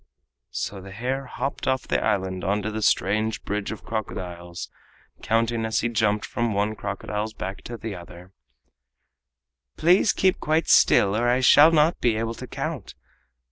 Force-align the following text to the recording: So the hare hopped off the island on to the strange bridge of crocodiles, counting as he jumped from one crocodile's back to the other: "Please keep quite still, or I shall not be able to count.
So 0.49 0.81
the 0.81 0.89
hare 0.93 1.27
hopped 1.27 1.67
off 1.67 1.87
the 1.87 2.03
island 2.03 2.43
on 2.43 2.63
to 2.63 2.71
the 2.71 2.81
strange 2.81 3.43
bridge 3.43 3.71
of 3.71 3.83
crocodiles, 3.83 4.67
counting 5.21 5.63
as 5.63 5.81
he 5.81 5.89
jumped 5.89 6.25
from 6.25 6.55
one 6.55 6.73
crocodile's 6.75 7.35
back 7.35 7.61
to 7.65 7.77
the 7.77 7.93
other: 7.93 8.33
"Please 9.77 10.11
keep 10.11 10.39
quite 10.39 10.67
still, 10.67 11.15
or 11.15 11.29
I 11.29 11.41
shall 11.41 11.71
not 11.71 12.01
be 12.01 12.15
able 12.15 12.33
to 12.33 12.47
count. 12.47 12.95